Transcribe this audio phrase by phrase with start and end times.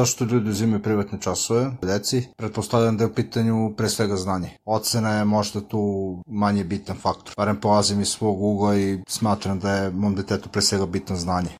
[0.00, 1.70] Zašto ljudi uzimaju privatne časove?
[1.82, 4.50] Deci, pretpostavljam da je u pitanju pre svega znanje.
[4.64, 5.82] Ocena je možda tu
[6.26, 7.34] manje bitan faktor.
[7.36, 11.50] Barem polazim iz svog ugla i smatram da je mom detetu pre svega bitno znanje.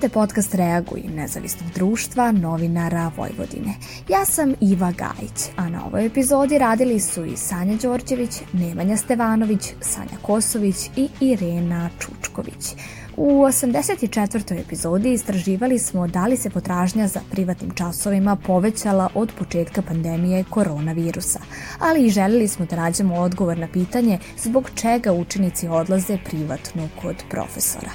[0.00, 3.74] Slušate podcast Reaguj nezavisnog društva novinara Vojvodine.
[4.08, 9.72] Ja sam Iva Gajić, a na ovoj epizodi radili su i Sanja Đorđević, Nemanja Stevanović,
[9.80, 12.74] Sanja Kosović i Irena Čučković.
[13.22, 14.60] U 84.
[14.60, 21.40] epizodi istraživali smo da li se potražnja za privatnim časovima povećala od početka pandemije koronavirusa,
[21.78, 27.16] ali i želili smo da nađemo odgovor na pitanje zbog čega učenici odlaze privatno kod
[27.30, 27.90] profesora.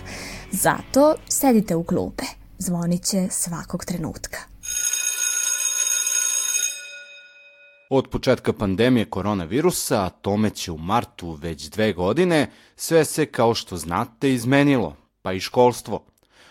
[0.52, 2.24] Zato sedite u klupe.
[2.58, 4.38] Zvoniće svakog trenutka.
[7.90, 13.54] Od početka pandemije koronavirusa, a tome će u martu već dve godine, sve se, kao
[13.54, 16.06] što znate, izmenilo, pa i školstvo.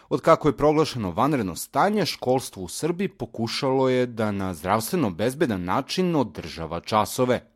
[0.09, 5.65] Od kako je proglašeno vanredno stanje, školstvo u Srbiji pokušalo je da na zdravstveno bezbedan
[5.65, 7.41] način održava časove–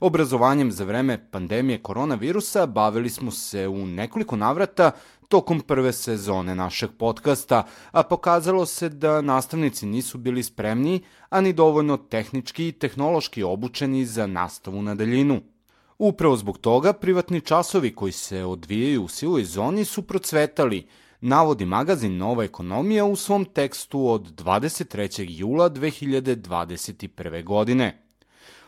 [0.00, 4.90] Obrazovanjem za vreme pandemije koronavirusa bavili smo se u nekoliko navrata
[5.28, 11.96] tokom prve sezone našeg podcasta, a pokazalo se da nastavnici nisu bili spremni, ani dovoljno
[11.96, 15.40] tehnički i tehnološki obučeni za nastavu na daljinu.
[16.02, 20.86] Upravo zbog toga privatni časovi koji se odvijaju u sivoj zoni su procvetali,
[21.20, 25.24] navodi magazin Nova ekonomija u svom tekstu od 23.
[25.28, 27.44] jula 2021.
[27.44, 28.09] godine.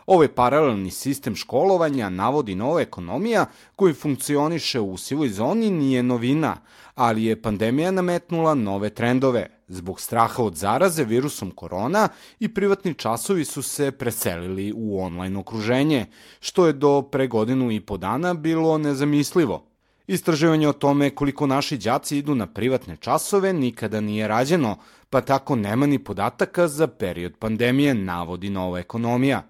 [0.05, 6.57] Ovaj paralelni sistem školovanja, navodi nova ekonomija, koji funkcioniše u sivoj zoni, nije novina,
[6.95, 9.49] ali je pandemija nametnula nove trendove.
[9.67, 12.07] Zbog straha od zaraze virusom korona
[12.39, 16.05] i privatni časovi su se preselili u online okruženje,
[16.39, 19.65] što je do pre godinu i po dana bilo nezamislivo.
[20.07, 24.77] Istraživanje o tome koliko naši đaci idu na privatne časove nikada nije rađeno,
[25.09, 29.43] pa tako nema ni podataka za period pandemije, navodi nova ekonomija.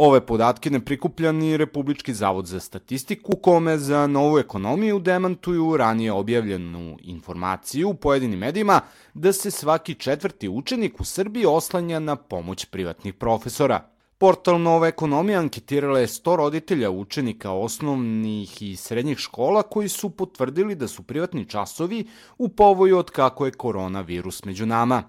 [0.00, 6.12] Ove podatke ne prikuplja ni Republički zavod za statistiku, kome za novu ekonomiju demantuju ranije
[6.12, 8.80] objavljenu informaciju u pojedinim medijima
[9.14, 13.88] da se svaki četvrti učenik u Srbiji oslanja na pomoć privatnih profesora.
[14.18, 20.74] Portal Nova ekonomija anketirala je 100 roditelja učenika osnovnih i srednjih škola koji su potvrdili
[20.74, 22.06] da su privatni časovi
[22.38, 25.02] u povoju od kako je koronavirus među nama.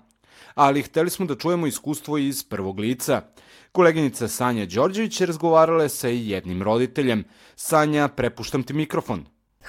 [0.56, 3.22] Ali hteli smo da čujemo iskustvo iz prvog lica–
[3.80, 7.24] Koleginica Sanja Đorđević razgovarala je sa jednim roditeljem.
[7.56, 9.26] Sanja, prepuštam ti mikrofon.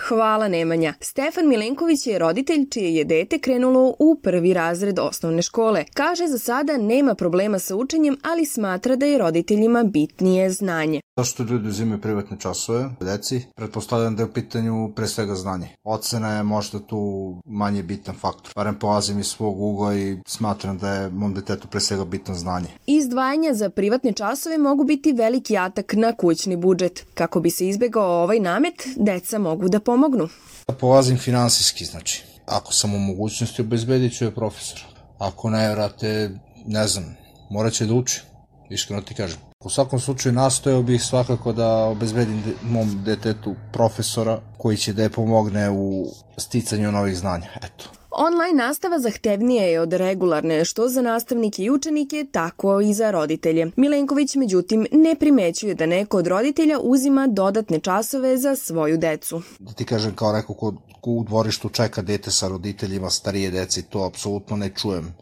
[0.08, 0.94] Hvala Nemanja.
[1.00, 5.84] Stefan Milenković je roditelj čije je dete krenulo u prvi razred osnovne škole.
[5.94, 11.00] Kaže za sada nema problema sa učenjem, ali smatra da je roditeljima bitnije znanje.
[11.16, 13.42] Zašto ljudi uzimaju privatne časove deci?
[13.56, 15.68] Pretpostavljam da je u pitanju pre svega znanje.
[15.84, 18.52] Ocena je možda tu manje bitan faktor.
[18.56, 22.68] Barem polazim iz svog ugla i smatram da je mom detetu pre svega bitno znanje.
[22.86, 27.06] Izdvajanja za privatne časove mogu biti veliki atak na kućni budžet.
[27.14, 30.28] Kako bi se izbegao ovaj namet, deca mogu da pomognu.
[30.68, 32.24] Da polazim finansijski, znači.
[32.46, 34.82] Ako sam u mogućnosti, obezbedit ću je profesora.
[35.18, 36.30] Ako ne, vrate,
[36.66, 37.16] ne znam,
[37.50, 38.29] morat će da uči.
[38.70, 39.38] Iskreno ti kažem.
[39.64, 45.10] U svakom slučaju nastojao bih svakako da obezbedim mom detetu profesora koji će da je
[45.10, 47.46] pomogne u sticanju novih znanja.
[47.56, 47.84] Eto.
[48.10, 53.70] Online nastava zahtevnija je od regularne, što za nastavnike i učenike, tako i za roditelje.
[53.76, 59.42] Milenković, međutim, ne primećuje da neko od roditelja uzima dodatne časove za svoju decu.
[59.58, 63.82] Da ti kažem, kao neko ko, ko u dvorištu čeka dete sa roditeljima starije deci,
[63.82, 65.14] to apsolutno ne čujem.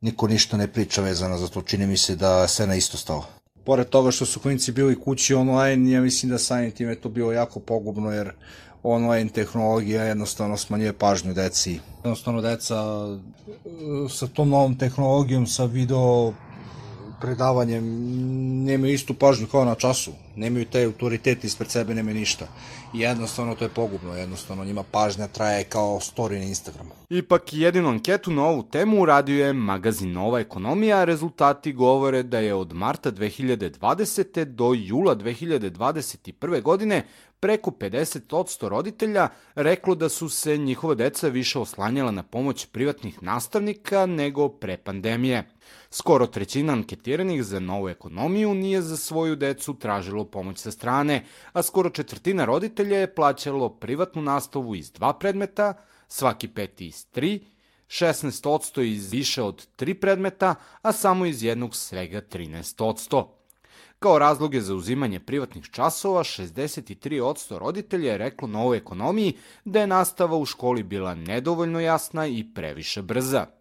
[0.00, 3.40] Niko ništa ne priča vezano za to, čini mi se da se na isto stalo
[3.64, 7.08] pored toga što su klinci bili kući online, ja mislim da samim tim je to
[7.08, 8.32] bilo jako pogubno, jer
[8.82, 11.78] online tehnologija jednostavno smanjuje pažnju deci.
[12.04, 16.32] Jednostavno deca e, sa tom novom tehnologijom, sa video
[17.20, 17.84] predavanjem
[18.64, 22.46] nemaju istu pažnju kao na času, nemaju taj autoritet ispred sebe, nemaju ništa.
[22.94, 26.90] I jednostavno to je pogubno, jednostavno njima pažnja traje kao story na Instagramu.
[27.10, 32.38] Ipak jedinu anketu na ovu temu uradio je magazin Nova ekonomija, a rezultati govore da
[32.38, 34.44] je od marta 2020.
[34.44, 36.62] do jula 2021.
[36.62, 37.04] godine
[37.40, 44.06] preko 50% roditelja reklo da su se njihova deca više oslanjala na pomoć privatnih nastavnika
[44.06, 45.44] nego pre pandemije.
[45.92, 51.62] Skoro trećina anketiranih za novu ekonomiju nije za svoju decu tražilo pomoć sa strane, a
[51.62, 55.74] skoro četvrtina roditelja je plaćalo privatnu nastavu iz dva predmeta,
[56.08, 57.40] svaki peti iz tri,
[57.88, 63.26] 16% iz više od tri predmeta, a samo iz jednog svega 13%.
[63.98, 69.86] Kao razloge za uzimanje privatnih časova, 63% roditelja je reklo na ovoj ekonomiji da je
[69.86, 73.59] nastava u školi bila nedovoljno jasna i previše brza.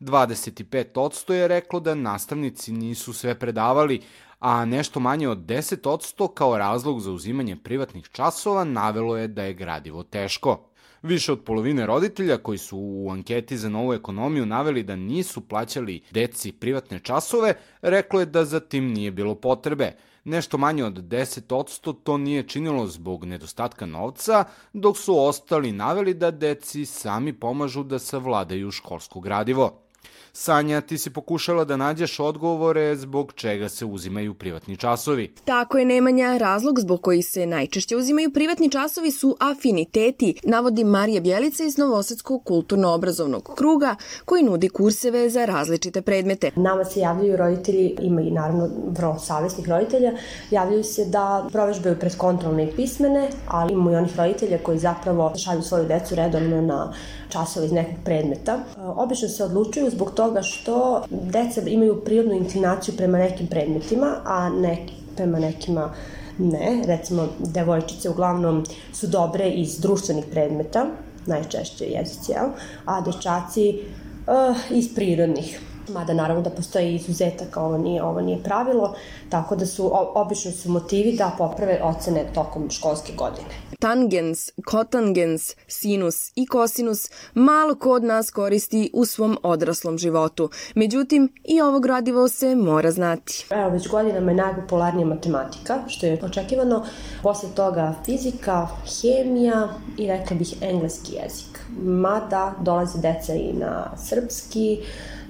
[0.00, 4.00] 25% je reklo da nastavnici nisu sve predavali,
[4.38, 9.54] a nešto manje od 10% kao razlog za uzimanje privatnih časova navelo je da je
[9.54, 10.66] gradivo teško.
[11.02, 16.02] Više od polovine roditelja koji su u anketi za novu ekonomiju naveli da nisu plaćali
[16.10, 19.92] deci privatne časove, reklo je da za tim nije bilo potrebe.
[20.24, 26.30] Nešto manje od 10% to nije činilo zbog nedostatka novca, dok su ostali naveli da
[26.30, 29.89] deci sami pomažu da savladaju školsko gradivo.
[30.32, 35.32] Sanja, ti si pokušala da nađeš odgovore zbog čega se uzimaju privatni časovi.
[35.44, 36.36] Tako je, Nemanja.
[36.36, 42.44] Razlog zbog koji se najčešće uzimaju privatni časovi su afiniteti, navodi Marija Bjelica iz Novosadskog
[42.44, 46.50] kulturno-obrazovnog kruga, koji nudi kurseve za različite predmete.
[46.56, 50.12] Nama se javljaju roditelji, ima i naravno vrlo savjesnih roditelja,
[50.50, 55.62] javljaju se da provežbaju predkontrolne i pismene, ali imamo i onih roditelja koji zapravo šalju
[55.62, 56.92] svoju decu redovno na
[57.28, 58.58] časove iz nekog predmeta.
[58.96, 64.92] Obično se odlučuju zbog toga što deca imaju prirodnu inclinaciju prema nekim predmetima, a neki,
[65.16, 65.94] prema nekima
[66.38, 66.82] ne.
[66.86, 70.86] Recimo, devojčice uglavnom su dobre iz društvenih predmeta,
[71.26, 72.48] najčešće jezici, jel?
[72.84, 75.60] a dečaci uh, iz prirodnih
[75.92, 78.94] mada naravno da postoji izuzetak, ovo nije, ovo nije pravilo,
[79.28, 86.32] tako da su, obično su motivi da poprave ocene tokom školske godine tangens, kotangens, sinus
[86.34, 90.50] i kosinus malo ko od nas koristi u svom odraslom životu.
[90.74, 93.46] Međutim, i ovo gradivo se mora znati.
[93.50, 96.84] Evo, već godinama je najpopularnija matematika, što je očekivano.
[97.22, 98.68] Posle toga fizika,
[99.02, 101.60] hemija i rekla bih engleski jezik.
[101.82, 104.78] Mada dolaze deca i na srpski,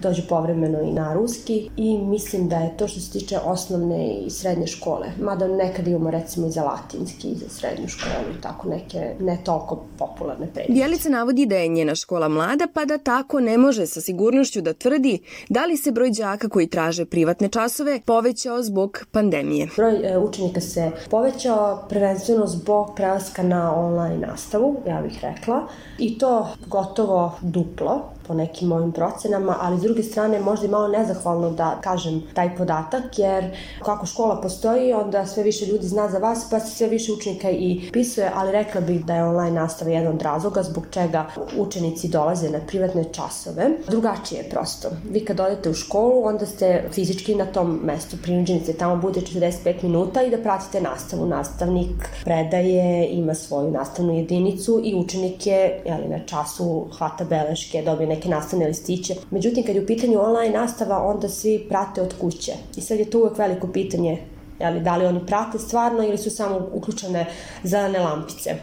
[0.03, 4.31] dođu povremeno i na ruski i mislim da je to što se tiče osnovne i
[4.31, 5.07] srednje škole.
[5.21, 9.39] Mada nekad imamo recimo i za latinski i za srednju školu i tako neke ne
[9.45, 10.73] toliko popularne predmete.
[10.73, 14.73] Bjelica navodi da je njena škola mlada pa da tako ne može sa sigurnošću da
[14.73, 15.19] tvrdi
[15.49, 19.69] da li se broj đaka koji traže privatne časove povećao zbog pandemije.
[19.77, 25.69] Broj e, učenika se povećao prvenstveno zbog prelaska na online nastavu, ja bih rekla,
[25.99, 30.89] i to gotovo duplo po nekim mojim procenama, ali s druge strane možda i malo
[30.89, 36.19] nezahvalno da kažem taj podatak, jer kako škola postoji, onda sve više ljudi zna za
[36.19, 39.91] vas, pa se sve više učenika i pisuje, ali rekla bih da je online nastava
[39.91, 43.71] jedan od razloga zbog čega učenici dolaze na privatne časove.
[43.89, 44.89] Drugačije je prosto.
[45.11, 49.21] Vi kad odete u školu, onda ste fizički na tom mestu prinuđeni se tamo bude
[49.21, 51.27] 45 minuta i da pratite nastavu.
[51.27, 58.09] Nastavnik predaje, ima svoju nastavnu jedinicu i učenik je jeli, na času hvata beleške, dobije
[58.09, 59.15] neke nastavne listiće.
[59.31, 62.53] Međutim, kad je u pitanju online nastava, onda svi prate od kuće.
[62.77, 64.23] I sad je to uvek veliko pitanje
[64.61, 67.27] jeli, da li oni prate stvarno ili su samo uključene
[67.65, 68.55] zelene lampice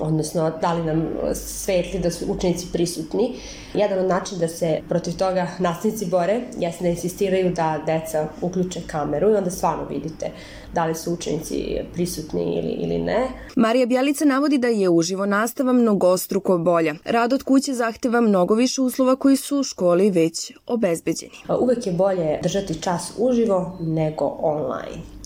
[0.00, 3.36] odnosno da li nam svetli da su učenici prisutni.
[3.74, 8.80] Jedan od načina da se protiv toga nastavnici bore jeste da insistiraju da deca uključe
[8.86, 10.30] kameru i onda stvarno vidite
[10.74, 13.28] da li su učenici prisutni ili, ili ne.
[13.56, 16.94] Marija Bjelica navodi da je uživo nastava mnogostruko bolja.
[17.04, 21.32] Rad od kuće zahteva mnogo više uslova koji su u školi već obezbeđeni.
[21.60, 25.19] Uvek je bolje držati čas uživo nego online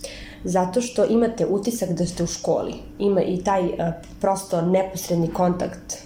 [0.45, 2.75] zato što imate utisak da ste u školi.
[2.99, 3.75] Ima i taj uh,
[4.21, 5.97] prosto neposredni kontakt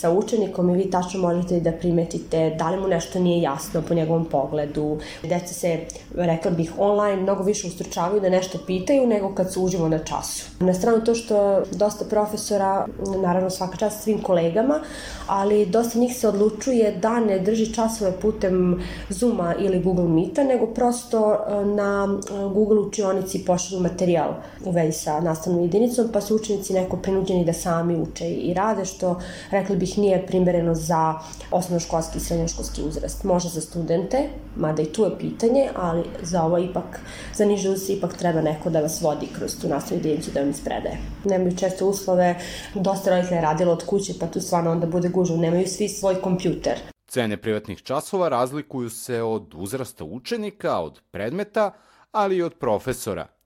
[0.00, 3.94] sa učenikom i vi tačno možete da primetite da li mu nešto nije jasno po
[3.94, 4.98] njegovom pogledu.
[5.22, 5.78] Deca se,
[6.14, 10.46] rekla bih, online mnogo više ustručavaju da nešto pitaju nego kad su uživo na času.
[10.60, 12.86] Na stranu to što dosta profesora,
[13.22, 14.80] naravno svaka čast svim kolegama,
[15.26, 20.66] ali dosta njih se odlučuje da ne drži časove putem Zuma ili Google Meeta, nego
[20.66, 26.36] prosto e, na e, Google učionici pošalju materijal u vezi sa nastavnom jedinicom, pa su
[26.36, 31.14] učenici neko prinuđeni da sami uče i rade, što rekli bih nije primereno za
[31.50, 33.24] osnovnoškolski i srednjoškolski uzrast.
[33.24, 37.00] Može za studente, mada i tu je pitanje, ali za ovo ipak,
[37.34, 40.50] za niže se ipak treba neko da vas vodi kroz tu nastavnu jedinicu da vam
[40.50, 40.98] ispredaje.
[41.24, 42.34] Nemaju često uslove,
[42.74, 46.20] dosta roditelja je radilo od kuće, pa tu stvarno onda bude gužva, nemaju svi svoj
[46.22, 46.78] kompjuter.
[47.08, 51.72] Cene privatnih časova razlikuju se od uzrasta učenika, od predmeta,
[52.12, 53.26] ali i od profesora–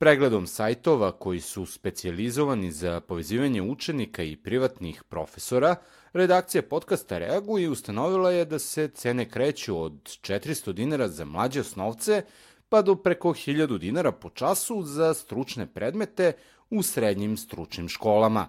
[0.00, 5.76] Pregledom sajtova koji su specijalizovani za povezivanje učenika i privatnih profesora,
[6.12, 11.60] redakcija podcasta reaguje i ustanovila je da se cene kreću od 400 dinara za mlađe
[11.60, 12.22] osnovce
[12.68, 16.32] pa do preko 1000 dinara po času za stručne predmete
[16.70, 18.48] u srednjim stručnim školama.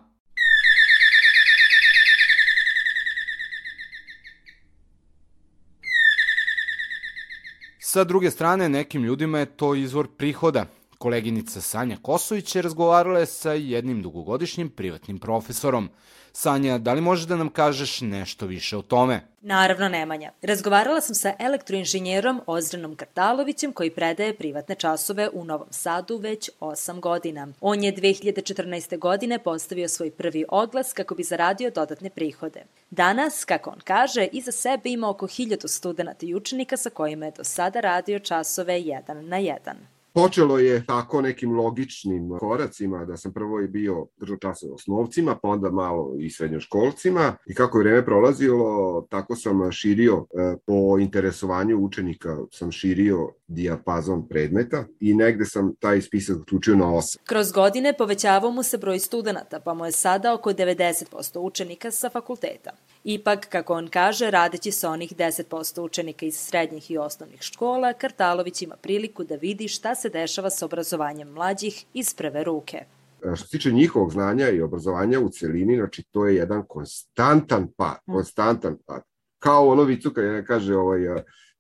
[7.79, 10.65] Sa druge strane, nekim ljudima je to izvor prihoda,
[11.01, 15.89] Koleginica Sanja Kosović je razgovarala sa jednim dugogodišnjim privatnim profesorom.
[16.33, 19.21] Sanja, da li možeš da nam kažeš nešto više o tome?
[19.41, 20.31] Naravno, Nemanja.
[20.41, 26.99] Razgovarala sam sa elektroinženjerom Ozrenom Kartalovićem koji predaje privatne časove u Novom Sadu već 8
[26.99, 27.47] godina.
[27.61, 28.97] On je 2014.
[28.97, 32.63] godine postavio svoj prvi oglas kako bi zaradio dodatne prihode.
[32.89, 37.33] Danas, kako on kaže, iza sebe ima oko 1000 studenta i učenika sa kojima je
[37.37, 39.77] do sada radio časove jedan na jedan.
[40.13, 45.49] Počelo je tako nekim logičnim koracima, da sam prvo i bio držao časove osnovcima, pa
[45.49, 47.37] onda malo i srednjoškolcima.
[47.47, 54.27] I kako je vreme prolazilo, tako sam širio e, po interesovanju učenika, sam širio dijapazon
[54.27, 57.17] predmeta i negde sam taj spisak uključio na 8.
[57.23, 62.09] Kroz godine povećavao mu se broj studenta, pa mu je sada oko 90% učenika sa
[62.09, 62.71] fakulteta.
[63.03, 68.61] Ipak, kako on kaže, radeći sa onih 10% učenika iz srednjih i osnovnih škola, Kartalović
[68.61, 72.77] ima priliku da vidi šta se dešava sa obrazovanjem mlađih iz prve ruke.
[72.77, 77.67] E, što se tiče njihovog znanja i obrazovanja u celini, znači to je jedan konstantan
[77.77, 79.01] pad, konstantan pad.
[79.39, 80.99] Kao ono vicu kada kaže ovaj,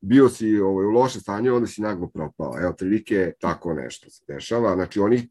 [0.01, 2.53] bio si ovaj, u loše stanje, onda si naglo propao.
[2.61, 4.75] Evo, prilike tako nešto se dešava.
[4.75, 5.27] Znači, oni e,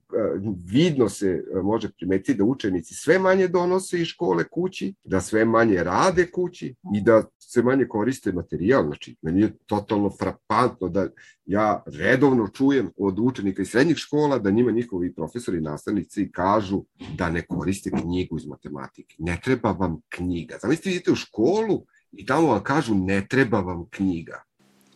[0.72, 5.44] vidno se e, može primetiti da učenici sve manje donose iz škole kući, da sve
[5.44, 8.84] manje rade kući i da sve manje koriste materijal.
[8.84, 11.08] Znači, meni je totalno frapantno da
[11.46, 16.84] ja redovno čujem od učenika iz srednjih škola da njima njihovi profesori i nastavnici kažu
[17.16, 19.16] da ne koriste knjigu iz matematike.
[19.18, 20.58] Ne treba vam knjiga.
[20.62, 24.49] Zamislite, idete u školu i tamo vam kažu ne treba vam knjiga.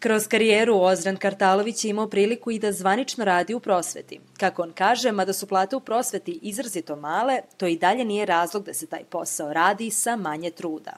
[0.05, 4.21] Kroz karijeru Ozran Kartalović je imao priliku i da zvanično radi u prosveti.
[4.41, 8.65] Kako on kaže, mada su plate u prosveti izrazito male, to i dalje nije razlog
[8.65, 10.93] da se taj posao radi sa manje truda.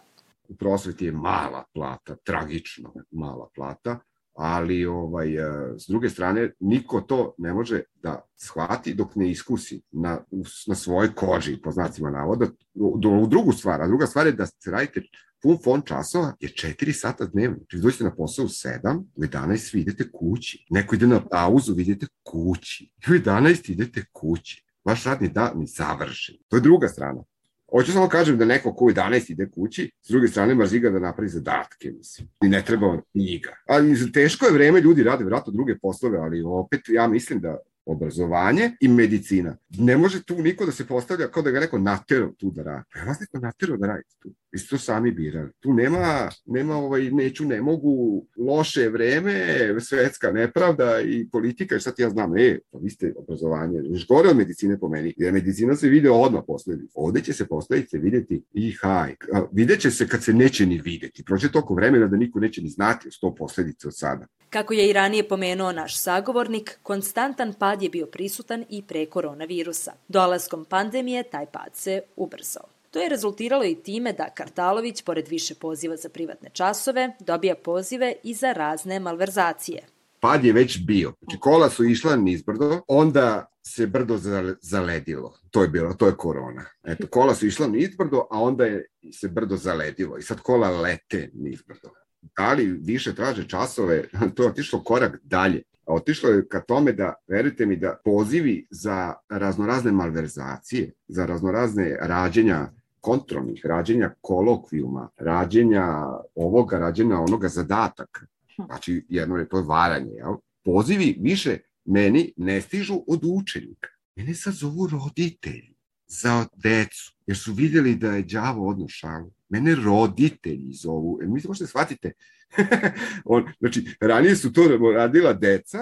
[0.49, 3.99] U prosveti je mala plata, tragično mala plata,
[4.35, 9.83] ali ovaj, e, s druge strane niko to ne može da shvati dok ne iskusi
[9.93, 10.19] na,
[10.67, 13.83] na svojoj koži, po znacima navoda, u drugu stvar.
[13.83, 15.03] A druga stvar je da radite
[15.43, 17.57] pun fon časova je 4 sata dnevno.
[17.57, 20.67] Znači, dođete na posao u 7, u 11 vi idete kući.
[20.71, 22.91] Neko ide na pauzu, vi idete kući.
[23.09, 24.65] I u 11 idete kući.
[24.85, 26.37] Vaš radni dan je završen.
[26.49, 27.23] To je druga strana.
[27.71, 30.91] Hoću samo kažem da neko ko u 11 ide kući, s druge strane mrzi ga
[30.91, 32.29] da napravi zadatke, mislim.
[32.45, 33.51] I ne treba knjiga.
[33.69, 38.71] Ali teško je vreme, ljudi rade vratno druge poslove, ali opet ja mislim da obrazovanje
[38.81, 39.57] i medicina.
[39.79, 42.85] Ne može tu niko da se postavlja kao da ga neko naterao tu da radi.
[42.95, 44.33] Pa vas neko naterao da radite tu.
[44.53, 45.51] Vi ste to sami birali.
[45.61, 52.03] Tu nema, nema ovaj, neću, ne mogu, loše vreme, svetska nepravda i politika, šta ti
[52.03, 55.77] ja znam, e, pa vi ste obrazovanje, još gore od medicine po meni, jer medicina
[55.77, 56.93] se vide odmah posledice.
[56.95, 59.15] Ovde će se posledice videti i haj.
[59.53, 61.25] Vidjet će se kad se neće ni videti.
[61.25, 64.27] Prođe toliko vremena da niko neće ni znati sto posledice od sada.
[64.51, 69.93] Kako je i ranije pomenuo naš sagovornik, konstantan pad je bio prisutan i pre koronavirusa.
[70.09, 72.65] Dolaskom pandemije taj pad se ubrzao.
[72.91, 78.15] To je rezultiralo i time da Kartalović, pored više poziva za privatne časove, dobija pozive
[78.23, 79.83] i za razne malverzacije.
[80.21, 81.13] Pad je već bio.
[81.21, 84.19] Znači, kola su išla nizbrdo, onda se brdo
[84.63, 85.39] zaledilo.
[85.51, 86.65] To je bilo, to je korona.
[86.85, 90.19] Eto, kola su išla nizbrdo, a onda je se brdo zaledilo.
[90.19, 91.91] I sad kola lete nizbrdo
[92.37, 94.03] da li više traže časove,
[94.35, 95.63] to je otišlo korak dalje.
[95.87, 102.71] Otišlo je ka tome da, verujte mi, da pozivi za raznorazne malverzacije, za raznorazne rađenja
[103.01, 108.27] kontrolnih, rađenja kolokvijuma, rađenja ovoga, rađenja onoga zadataka.
[108.67, 110.35] Znači, jedno je to varanje, jel?
[110.65, 113.89] Pozivi više meni ne stižu od učenika.
[114.17, 115.77] Mene sad zovu roditelji
[116.07, 119.31] za decu, jer su vidjeli da je đavo odno šalu.
[119.49, 121.19] Mene roditelji zovu.
[121.23, 122.13] E, mi možete shvatite.
[123.25, 124.63] On, znači, ranije su to
[124.95, 125.79] radila deca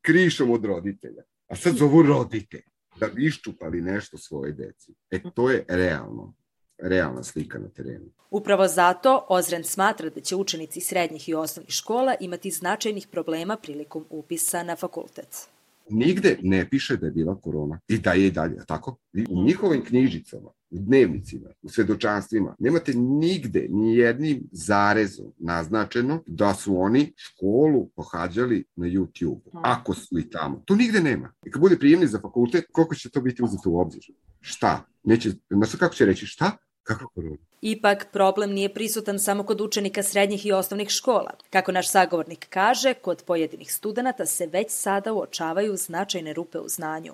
[0.00, 1.22] krišom od roditelja.
[1.46, 2.62] A sad zovu roditelj
[3.00, 4.94] da bi iščupali nešto svoje deci.
[5.10, 6.34] E, to je realno
[6.78, 8.06] realna slika na terenu.
[8.30, 14.04] Upravo zato Ozren smatra da će učenici srednjih i osnovnih škola imati značajnih problema prilikom
[14.10, 15.48] upisa na fakultet
[15.90, 18.96] nigde ne piše da je bila korona i da je i dalje, tako?
[19.30, 26.80] U njihovim knjižicama, u dnevnicima, u svedočanstvima, nemate nigde ni jednim zarezom naznačeno da su
[26.80, 30.62] oni školu pohađali na YouTube, ako su i tamo.
[30.64, 31.32] To nigde nema.
[31.46, 34.02] I kad bude prijemni za fakultet, koliko će to biti uzeto u obzir?
[34.40, 34.84] Šta?
[35.02, 36.56] Neće, znaš kako će reći, šta?
[36.82, 37.36] Kako korona?
[37.60, 41.30] Ipak, problem nije prisutan samo kod učenika srednjih i osnovnih škola.
[41.50, 47.12] Kako naš sagovornik kaže, kod pojedinih studenta se već sada uočavaju značajne rupe u znanju.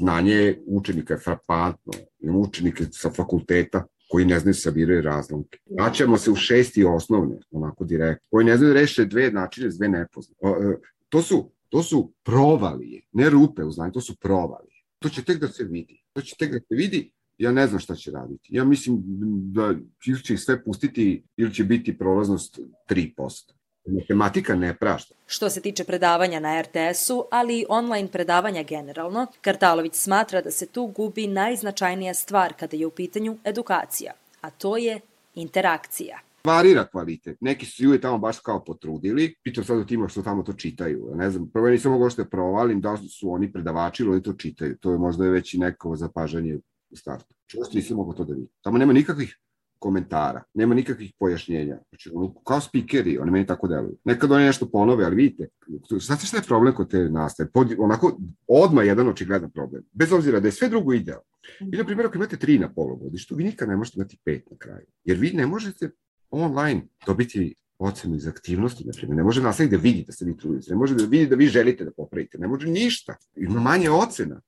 [0.00, 1.92] Znanje učenika je frapantno.
[2.34, 5.58] Učenike sa fakulteta koji ne znaju sabiraju razlomke.
[5.78, 9.88] Vraćamo se u šesti osnovne, onako direktno, koji ne znaju da reše dve načine, dve
[9.88, 10.40] nepoznate.
[10.46, 10.76] E,
[11.08, 14.82] to su, to su provalije, ne rupe u znanju, to su provalije.
[14.98, 16.02] To će tek da se vidi.
[16.12, 18.48] To će tek da se vidi ja ne znam šta će raditi.
[18.56, 19.02] Ja mislim
[19.52, 19.74] da
[20.06, 23.52] ili će ih sve pustiti ili će biti prolaznost 3%.
[23.86, 25.14] Matematika ne prašta.
[25.26, 30.66] Što se tiče predavanja na RTS-u, ali i online predavanja generalno, Kartalović smatra da se
[30.66, 35.00] tu gubi najznačajnija stvar kada je u pitanju edukacija, a to je
[35.34, 36.18] interakcija.
[36.44, 37.36] Varira kvalitet.
[37.40, 39.34] Neki su ljudi tamo baš kao potrudili.
[39.42, 41.12] Pitam sad o tima što tamo to čitaju.
[41.14, 44.32] Ne znam, prvo nisam mogao što je provalim da su oni predavači ili oni to
[44.32, 44.76] čitaju.
[44.76, 46.58] To je možda već i neko zapažanje
[46.90, 47.34] u startu.
[47.46, 48.48] Često nisam mogao to da vidim.
[48.62, 49.38] Tamo nema nikakvih
[49.80, 51.78] komentara, nema nikakvih pojašnjenja.
[51.88, 53.96] Znači, ono, kao spikeri, oni meni tako deluju.
[54.04, 55.48] Nekad oni nešto ponove, ali vidite,
[56.00, 57.50] znate šta je problem kod te nastave?
[57.50, 59.82] Pod, onako, odma jedan očigledan problem.
[59.92, 61.24] Bez obzira da je sve drugo idealno.
[61.60, 64.56] I, na primjer, ako imate tri na polugodištu, vi nikad ne možete imati pet na
[64.56, 64.86] kraju.
[65.04, 65.90] Jer vi ne možete
[66.30, 69.16] online dobiti ocenu iz aktivnosti, na primjer.
[69.16, 71.46] Ne može nastavnik da vidi da se vi trudite, ne može da vidi da vi
[71.46, 73.16] želite da popravite, ne može ništa.
[73.36, 74.40] Ima manje ocena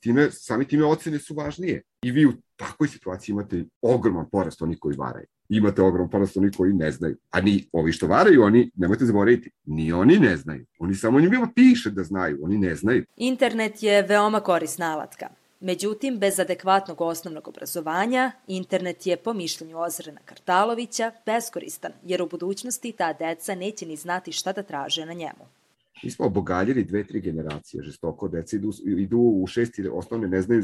[0.00, 1.82] time, sami time ocene su važnije.
[2.02, 5.26] I vi u takvoj situaciji imate ogroman porast onih koji varaju.
[5.48, 7.16] Imate ogroman porast onih koji ne znaju.
[7.30, 10.66] A ni ovi što varaju, oni, nemojte zaboraviti, ni oni ne znaju.
[10.78, 13.04] Oni samo njima piše da znaju, oni ne znaju.
[13.16, 15.28] Internet je veoma korisna alatka.
[15.60, 22.92] Međutim, bez adekvatnog osnovnog obrazovanja, internet je, po mišljenju Ozrena Kartalovića, beskoristan, jer u budućnosti
[22.92, 25.57] ta deca neće ni znati šta da traže na njemu.
[26.04, 30.62] Mi smo obogaljili dve, tri generacije žestoko, deca idu, idu u šesti osnovne, ne znaju,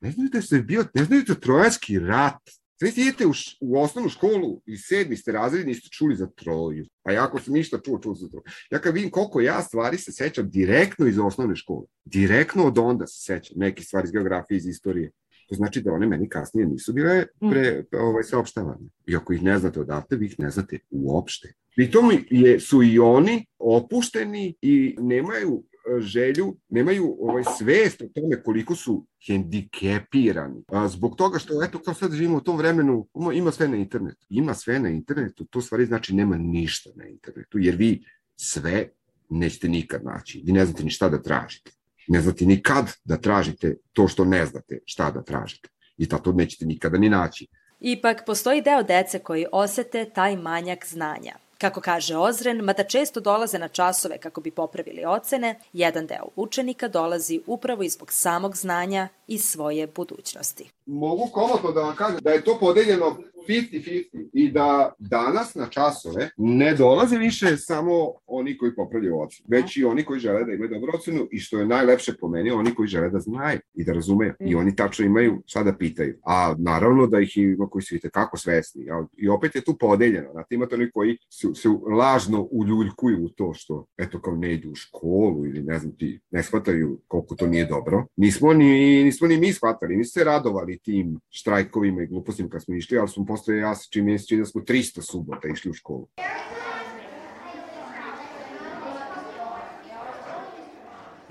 [0.00, 2.40] ne znaju da se bio, ne znaju za trojanski rat.
[2.78, 6.84] Sve idete u, u osnovnu školu i sedmi ste razredi, niste čuli za troju.
[7.02, 8.42] Pa ja ako sam ništa čuo, čuo za troju.
[8.70, 13.06] Ja kad vidim koliko ja stvari se sećam direktno iz osnovne škole, direktno od onda
[13.06, 15.10] se sećam, neke stvari iz geografije, iz istorije.
[15.48, 18.88] To znači da one meni kasnije nisu bile pre, ovaj, saopštavane.
[19.06, 21.52] I ako ih ne znate odavde, vi ih ne znate uopšte.
[21.76, 28.42] Pritom je, su i oni opušteni i nemaju e, želju, nemaju ovaj svest o tome
[28.42, 30.62] koliko su hendikepirani.
[30.66, 34.26] A, zbog toga što, eto, kao sad živimo u tom vremenu, ima sve na internetu.
[34.28, 38.04] Ima sve na internetu, to stvari znači nema ništa na internetu, jer vi
[38.36, 38.88] sve
[39.28, 40.42] nećete nikad naći.
[40.44, 41.70] Vi ne znate ni šta da tražite.
[42.08, 45.68] Ne znate ni kad da tražite to što ne znate šta da tražite.
[45.96, 47.46] I tato nećete nikada ni naći.
[47.80, 51.34] Ipak, postoji deo dece koji osete taj manjak znanja.
[51.62, 56.88] Kako kaže Ozren, mada često dolaze na časove kako bi popravili ocene, jedan deo učenika
[56.88, 60.70] dolazi upravo izbog samog znanja i svoje budućnosti.
[60.86, 63.16] Mogu komotno da vam kažem da je to podeljeno
[63.48, 69.76] 50-50 i da danas na časove ne dolaze više samo oni koji popravljaju ocenu, već
[69.76, 72.74] i oni koji žele da imaju dobru ocenu i što je najlepše po meni, oni
[72.74, 74.32] koji žele da znaju i da razumeju.
[74.40, 76.18] I oni tačno imaju šta da pitaju.
[76.24, 78.86] A naravno da ih ima koji su i kako svesni.
[79.16, 80.32] I opet je tu podeljeno.
[80.32, 81.68] Znate, imate oni koji su, se
[81.98, 86.20] lažno uljuljkuju u to što, eto, kao ne idu u školu ili ne znam ti,
[86.30, 88.06] ne shvataju koliko to nije dobro.
[88.16, 92.74] Nismo ni, nismo ni mi shvatali, nismo se radovali tim štrajkovima i glupostima kad smo
[92.74, 96.08] išli, ali smo posle ja se čini, čini da smo 300 subota išli u školu.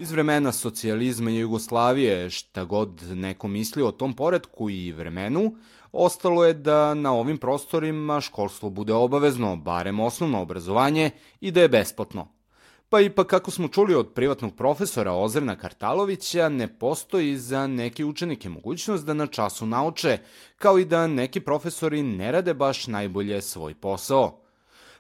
[0.02, 5.56] Iz vremena socijalizma i Jugoslavije, šta god neko misli o tom poredku i vremenu,
[5.92, 11.70] ostalo je da na ovim prostorima školstvo bude obavezno, barem osnovno obrazovanje, i da je
[11.70, 12.41] besplatno.
[12.92, 18.50] Pa ipak, kako smo čuli od privatnog profesora Ozrena Kartalovića, ne postoji za neke učenike
[18.50, 20.18] mogućnost da na času nauče,
[20.58, 24.40] kao i da neki profesori ne rade baš najbolje svoj posao.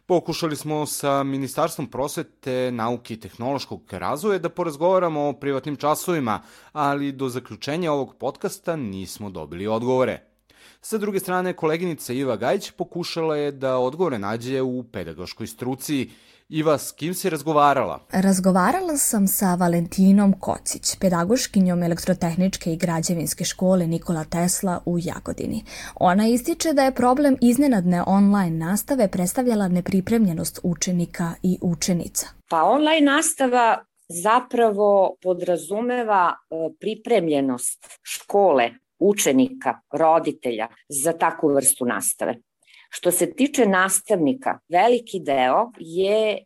[0.05, 7.11] Pokušali smo sa Ministarstvom prosvete, nauke i tehnološkog razvoja da porazgovaramo o privatnim časovima, ali
[7.11, 10.19] do zaključenja ovog podcasta nismo dobili odgovore.
[10.81, 16.09] Sa druge strane, koleginica Iva Gajić pokušala je da odgovore nađe u pedagoškoj struci
[16.53, 17.99] Iva, s kim si razgovarala?
[18.11, 25.63] Razgovarala sam sa Valentinom Kocić, pedagoškinjom elektrotehničke i građevinske škole Nikola Tesla u Jagodini.
[25.95, 32.27] Ona ističe da je problem iznenadne online nastave predstavljala nepripremljenost učenika i učenica.
[32.49, 33.85] Pa online nastava
[34.23, 42.35] zapravo podrazumeva e, pripremljenost škole, učenika, roditelja za takvu vrstu nastave.
[42.93, 46.41] Što se tiče nastavnika, veliki deo je e,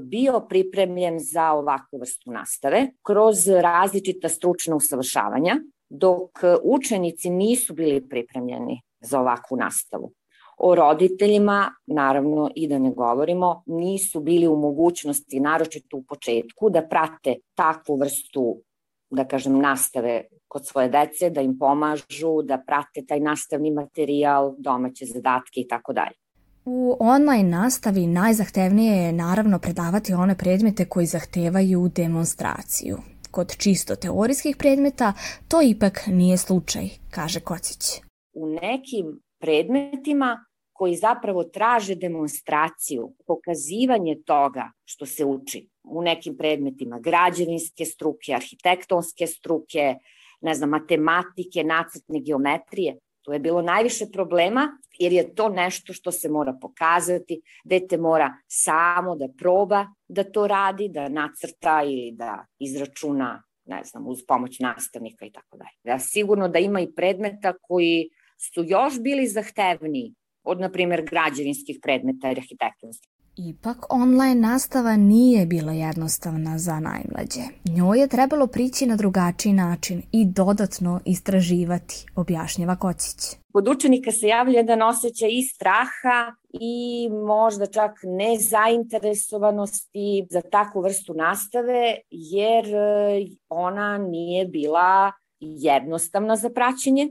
[0.00, 5.56] bio pripremljen za ovakvu vrstu nastave kroz različita stručna usavršavanja,
[5.88, 6.30] dok
[6.62, 10.12] učenici nisu bili pripremljeni za ovakvu nastavu.
[10.58, 16.82] O roditeljima, naravno i da ne govorimo, nisu bili u mogućnosti, naročito u početku, da
[16.88, 18.62] prate takvu vrstu,
[19.10, 25.06] da kažem, nastave kod svoje dece, da im pomažu, da prate taj nastavni materijal, domaće
[25.06, 26.16] zadatke i tako dalje.
[26.64, 32.98] U online nastavi najzahtevnije je naravno predavati one predmete koji zahtevaju demonstraciju.
[33.30, 35.12] Kod čisto teorijskih predmeta
[35.48, 38.02] to ipak nije slučaj, kaže Kocić.
[38.32, 46.98] U nekim predmetima koji zapravo traže demonstraciju, pokazivanje toga što se uči u nekim predmetima
[46.98, 49.94] građevinske struke, arhitektonske struke,
[50.40, 52.98] ne znam, matematike, nacrtne geometrije.
[53.22, 58.34] Tu je bilo najviše problema jer je to nešto što se mora pokazati, dete mora
[58.48, 64.58] samo da proba da to radi, da nacrta ili da izračuna, ne znam, uz pomoć
[64.60, 65.76] nastavnika i tako dalje.
[65.84, 71.78] Ja sigurno da ima i predmeta koji su još bili zahtevniji od, na primjer, građevinskih
[71.82, 73.09] predmeta i arhitektonskih.
[73.48, 77.40] Ipak online nastava nije bila jednostavna za najmlađe.
[77.76, 83.36] Njoj je trebalo prići na drugačiji način i dodatno istraživati, objašnjava Kocić.
[83.52, 91.14] Kod učenika se javlja jedan osjećaj i straha i možda čak nezainteresovanosti za takvu vrstu
[91.14, 97.08] nastave, jer e, ona nije bila jednostavna za praćenje,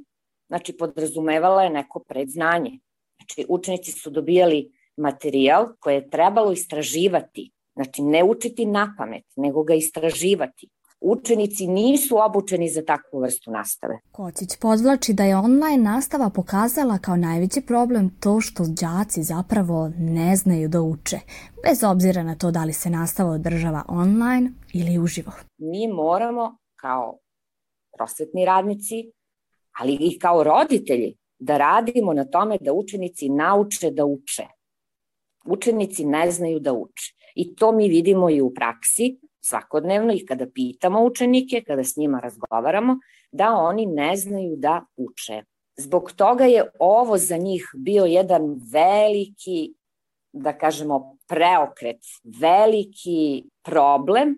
[0.48, 2.80] znači podrazumevala je neko predznanje.
[3.18, 9.64] Znači učenici su dobijali materijal koje je trebalo istraživati, znači ne učiti na pamet, nego
[9.64, 10.70] ga istraživati.
[11.02, 14.00] Učenici nisu obučeni za takvu vrstu nastave.
[14.12, 20.36] Kocić podvlači da je online nastava pokazala kao najveći problem to što đaci zapravo ne
[20.36, 21.20] znaju da uče,
[21.64, 25.32] bez obzira na to da li se nastava održava online ili uživo.
[25.58, 27.18] Mi moramo kao
[27.98, 29.12] prosvetni radnici,
[29.80, 34.44] ali i kao roditelji, da radimo na tome da učenici nauče da uče
[35.50, 37.14] učenici ne znaju da uče.
[37.36, 42.20] I to mi vidimo i u praksi svakodnevno i kada pitamo učenike, kada s njima
[42.20, 42.98] razgovaramo,
[43.32, 45.44] da oni ne znaju da uče.
[45.78, 49.74] Zbog toga je ovo za njih bio jedan veliki,
[50.32, 54.36] da kažemo, preokret, veliki problem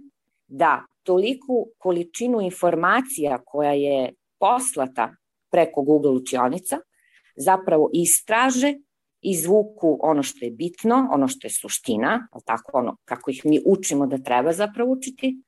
[0.48, 5.16] da toliku količinu informacija koja je poslata
[5.52, 6.78] preko Google učionica
[7.36, 8.74] zapravo istraže
[9.22, 14.08] izvuku ono što je bitno, ono što je suština, tako ono kako ih mi učimo
[14.08, 15.44] da treba zapravo učiti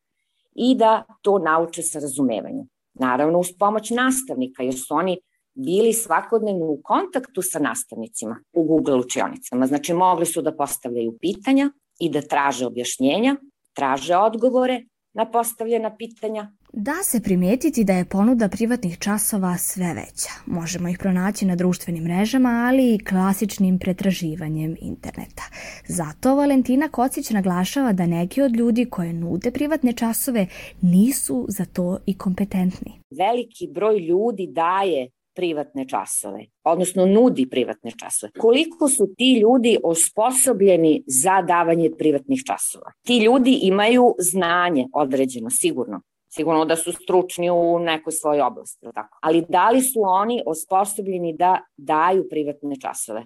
[0.55, 2.67] i da to nauče sa razumevanjem.
[2.93, 5.17] Naravno uz pomoć nastavnika, jer su oni
[5.53, 9.67] bili svakodnevno u kontaktu sa nastavnicima u Google učionicama.
[9.67, 13.35] Znači mogli su da postavljaju pitanja i da traže objašnjenja,
[13.73, 20.29] traže odgovore na postavljena pitanja Da se primetiti da je ponuda privatnih časova sve veća.
[20.45, 25.43] Možemo ih pronaći na društvenim mrežama, ali i klasičnim pretraživanjem interneta.
[25.87, 30.47] Zato Valentina Kocić naglašava da neki od ljudi koje nude privatne časove
[30.81, 32.91] nisu za to i kompetentni.
[33.17, 38.31] Veliki broj ljudi daje privatne časove, odnosno nudi privatne časove.
[38.39, 42.91] Koliko su ti ljudi osposobljeni za davanje privatnih časova?
[43.05, 49.17] Ti ljudi imaju znanje određeno, sigurno, sigurno da su stručni u nekoj svojoj oblasti, tako.
[49.21, 53.25] ali da li su oni osposobljeni da daju privatne časove?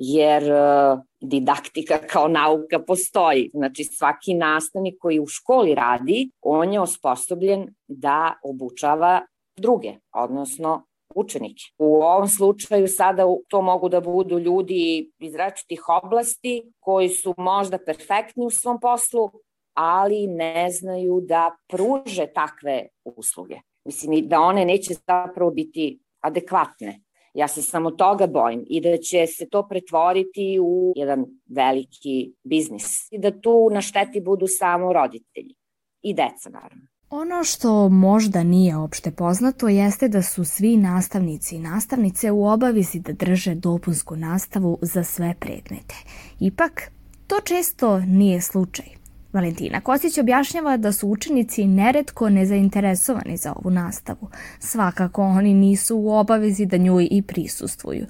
[0.00, 3.50] Jer uh, didaktika kao nauka postoji.
[3.54, 9.20] Znači svaki nastavnik koji u školi radi, on je osposobljen da obučava
[9.56, 10.87] druge, odnosno
[11.18, 11.64] učenike.
[11.78, 17.78] U ovom slučaju sada to mogu da budu ljudi iz različitih oblasti koji su možda
[17.78, 19.30] perfektni u svom poslu,
[19.74, 23.56] ali ne znaju da pruže takve usluge.
[23.84, 27.00] Mislim, da one neće zapravo biti adekvatne.
[27.34, 33.12] Ja se samo toga bojim i da će se to pretvoriti u jedan veliki biznis
[33.12, 35.54] i da tu na šteti budu samo roditelji
[36.02, 36.97] i deca naravno.
[37.10, 43.00] Ono što možda nije opšte poznato jeste da su svi nastavnici i nastavnice u obavezi
[43.00, 45.94] da drže dopunsku nastavu za sve predmete.
[46.40, 46.82] Ipak,
[47.26, 48.86] to često nije slučaj.
[49.32, 54.28] Valentina Kosić objašnjava da su učenici neretko nezainteresovani za ovu nastavu.
[54.58, 58.06] Svakako oni nisu u obavezi da njoj i prisustvuju.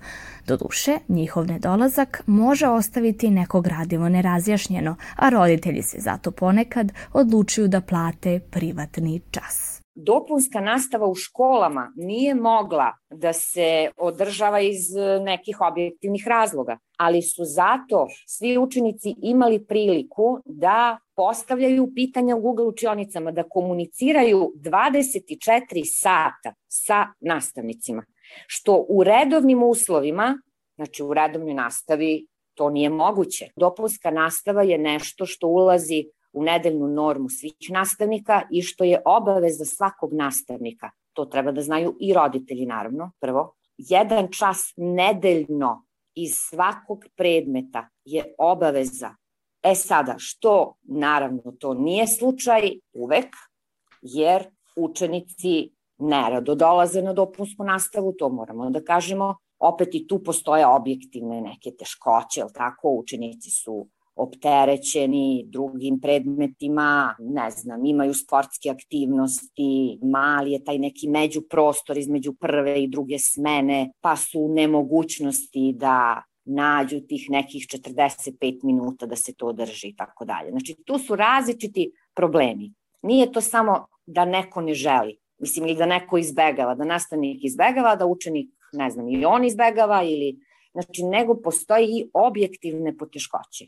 [0.48, 7.80] Doduše, njihov nedolazak može ostaviti neko gradivo nerazjašnjeno, a roditelji se zato ponekad odlučuju da
[7.80, 9.82] plate privatni čas.
[9.94, 17.22] Dopunska nastava u školama nije mogla da se održava iz e, nekih objektivnih razloga, ali
[17.22, 25.84] su zato svi učenici imali priliku da postavljaju pitanja u Google učionicama, da komuniciraju 24
[25.84, 28.04] sata sa nastavnicima,
[28.46, 30.38] što u redovnim uslovima,
[30.76, 33.50] znači u redovnoj nastavi, to nije moguće.
[33.56, 39.64] Dopunska nastava je nešto što ulazi u nedeljnu normu svih nastavnika i što je obaveza
[39.64, 40.90] svakog nastavnika.
[41.12, 48.34] to treba da znaju i roditelji naravno, prvo, jedan čas nedeljno iz svakog predmeta je
[48.38, 49.10] obaveza.
[49.62, 53.36] E sada, što naravno to nije slučaj uvek,
[54.02, 54.44] jer
[54.76, 61.40] učenici nerado dolaze na dopunsku nastavu, to moramo da kažemo, opet i tu postoje objektivne
[61.40, 63.86] neke teškoće, ali tako, učenici su
[64.18, 72.82] opterećeni drugim predmetima, ne znam, imaju sportske aktivnosti, mali je taj neki međuprostor između prve
[72.82, 79.34] i druge smene, pa su u nemogućnosti da nađu tih nekih 45 minuta da se
[79.34, 80.50] to drži i tako dalje.
[80.50, 82.72] Znači, tu su različiti problemi.
[83.02, 87.96] Nije to samo da neko ne želi, mislim, ili da neko izbegava, da nastavnik izbegava,
[87.96, 90.38] da učenik, ne znam, ili on izbegava, ili,
[90.72, 93.66] znači, nego postoji i objektivne poteškoće.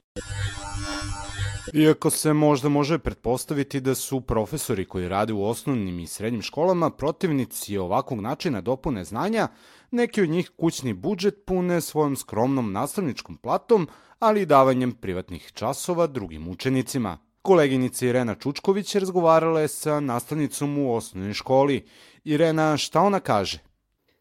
[1.75, 6.91] Iako se možda može pretpostaviti da su profesori koji rade u osnovnim i srednjim školama
[6.91, 9.49] protivnici ovakvog načina dopune znanja,
[9.91, 16.07] neki od njih kućni budžet pune svojom skromnom nastavničkom platom, ali i davanjem privatnih časova
[16.07, 17.19] drugim učenicima.
[17.43, 21.87] Koleginica Irena Čučković razgovarala je sa nastavnicom u osnovnoj školi.
[22.25, 23.59] Irena, šta ona kaže?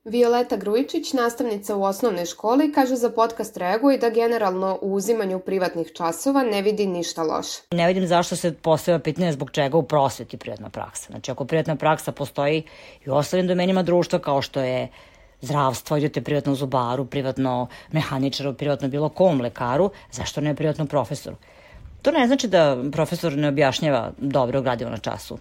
[0.04, 5.92] Violeta Grujičić, nastavnica u osnovnoj školi, kaže za podcast Reaguj da generalno u uzimanju privatnih
[5.94, 7.62] časova ne vidi ništa loše.
[7.72, 11.08] Ne vidim zašto se postavlja pitanje zbog čega u prosveti privatna praksa.
[11.12, 12.64] Znači, ako privatna praksa postoji
[13.06, 14.88] i u ostalim domenima društva kao što je
[15.42, 21.36] zdravstvo, idete privatno zubaru, privatno mehaničaru, privatno bilo kom lekaru, zašto ne privatno profesoru?
[22.02, 25.38] To ne znači da profesor ne objašnjava dobro gradivo na času.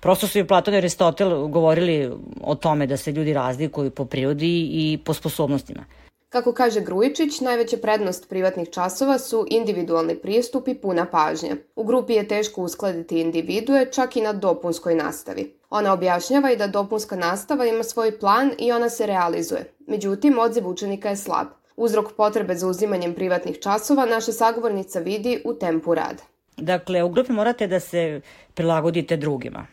[0.00, 4.68] Prosto su i Platon i Aristotel govorili o tome da se ljudi razlikuju po prirodi
[4.72, 5.84] i po sposobnostima.
[6.28, 11.56] Kako kaže Grujičić, najveća prednost privatnih časova su individualni pristup i puna pažnja.
[11.76, 15.54] U grupi je teško uskladiti individue čak i na dopunskoj nastavi.
[15.70, 19.72] Ona objašnjava i da dopunska nastava ima svoj plan i ona se realizuje.
[19.86, 21.46] Međutim, odziv učenika je slab.
[21.82, 26.22] Uzrok potrebe za uzimanjem privatnih časova naša sagovornica vidi u tempu rada.
[26.56, 28.20] Dakle, u grupi morate da se
[28.54, 29.66] prilagodite drugima.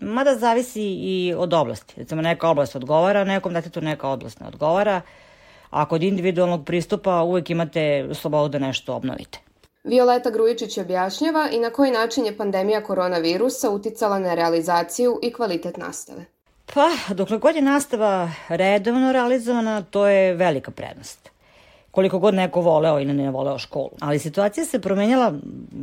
[0.00, 1.94] Mada zavisi i od oblasti.
[1.96, 5.00] Recimo, neka oblast odgovara, nekom detetu neka oblast ne odgovara,
[5.70, 9.38] a kod individualnog pristupa uvek imate slobodu da nešto obnovite.
[9.84, 15.76] Violeta Grujičić objašnjava i na koji način je pandemija koronavirusa uticala na realizaciju i kvalitet
[15.76, 16.24] nastave.
[16.74, 21.33] Pa, dokle god je nastava redovno realizovana, to je velika prednost
[21.94, 23.90] koliko god neko voleo ili ne voleo školu.
[24.00, 25.32] Ali situacija se promenjala,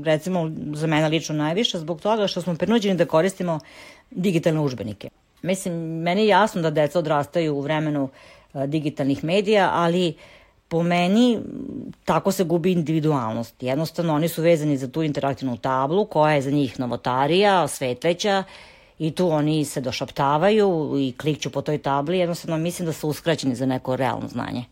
[0.04, 3.60] recimo za mene lično najviše, zbog toga što smo prinuđeni da koristimo
[4.12, 5.10] digitalne užbenike.
[5.42, 8.10] Mislim, meni je jasno da deca odrastaju u vremenu
[8.54, 10.14] digitalnih medija, ali
[10.68, 11.40] po meni
[12.06, 13.64] tako se gubi individualnost.
[13.64, 18.44] Jednostavno oni su vezani za tu interaktivnu tablu koja je za njih novotarija, svetveća
[19.00, 22.20] i tu oni se došaptavaju i klikću po toj tabli.
[22.20, 24.66] Jednostavno mislim da su uskraćeni za neko realno znanje.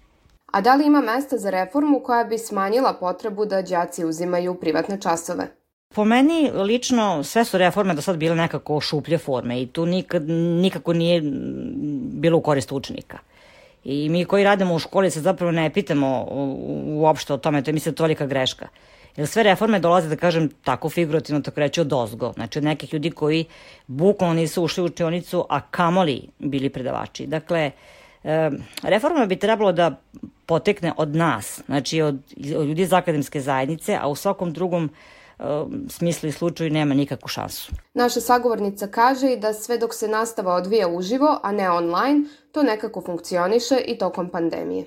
[0.51, 5.01] A da li ima mesta za reformu koja bi smanjila potrebu da đaci uzimaju privatne
[5.01, 5.47] časove?
[5.93, 10.29] Po meni lično sve su reforme do sad bile nekako šuplje forme i tu nikad,
[10.61, 11.21] nikako nije
[12.13, 13.17] bilo u korist učenika.
[13.83, 16.27] I mi koji radimo u školi se zapravo ne pitamo
[16.85, 18.67] uopšte o tome, to je mislim tolika greška.
[19.15, 22.31] Jer sve reforme dolaze, da kažem, tako figurativno, tako reći, od ozgo.
[22.33, 23.45] Znači, od nekih ljudi koji
[23.87, 27.27] bukvalno nisu ušli u učionicu, a kamoli bili predavači.
[27.27, 27.71] Dakle, e,
[28.83, 30.01] reforma bi trebalo da
[30.45, 32.19] potekne od nas, znači od,
[32.57, 34.89] od ljudi iz akademske zajednice, a u svakom drugom
[35.89, 37.71] smislu i slučaju nema nikakvu šansu.
[37.93, 42.63] Naša sagovornica kaže i da sve dok se nastava odvija uživo, a ne online, to
[42.63, 44.85] nekako funkcioniše i tokom pandemije.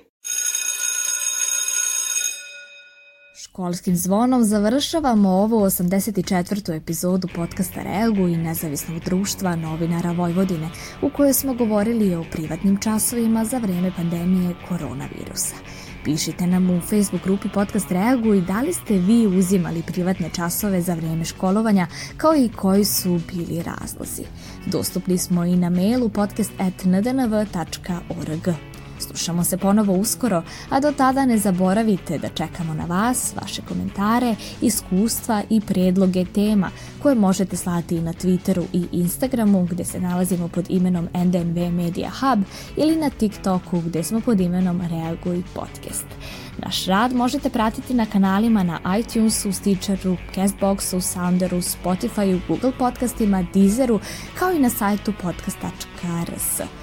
[3.53, 6.75] Školskim zvonom završavamo ovu 84.
[6.75, 10.69] epizodu podcasta Reagu i nezavisnog društva novinara Vojvodine,
[11.01, 15.55] u kojoj smo govorili o privatnim časovima za vreme pandemije koronavirusa.
[16.03, 20.81] Pišite nam u Facebook grupi Podcast Reagu i da li ste vi uzimali privatne časove
[20.81, 21.87] za vreme školovanja,
[22.17, 24.23] kao i koji su bili razlozi.
[24.65, 28.72] Dostupni smo i na mailu podcast.ndnv.org.
[29.13, 34.35] Slušamo se ponovo uskoro, a do tada ne zaboravite da čekamo na vas, vaše komentare,
[34.61, 36.69] iskustva i predloge tema
[37.03, 42.43] koje možete slati na Twitteru i Instagramu gde se nalazimo pod imenom NDNV Media Hub
[42.77, 46.05] ili na TikToku gde smo pod imenom Reaguj Podcast.
[46.57, 53.99] Naš rad možete pratiti na kanalima na iTunesu, Stitcheru, Castboxu, Sounderu, Spotifyu, Google podcastima, Deezeru,
[54.39, 56.82] kao i na sajtu podcast.rs.